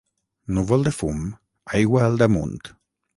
Núvol 0.55 0.87
de 0.87 0.93
fum, 0.99 1.21
aigua 1.81 2.01
al 2.07 2.17
damunt. 2.23 2.59